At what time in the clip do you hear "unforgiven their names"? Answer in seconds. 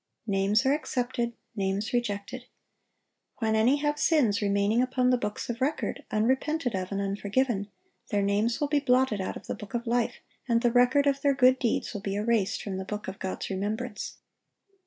6.99-8.59